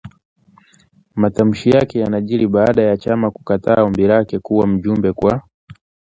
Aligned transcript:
Matamshi 1.15 1.69
yake 1.69 1.99
yanajiri 1.99 2.47
baada 2.47 2.81
ya 2.81 2.97
chama 2.97 3.31
kukataa 3.31 3.83
ombi 3.83 4.07
lake 4.07 4.39
kuwa 4.39 4.67
mjumbe 4.67 5.13
kwa 5.13 5.41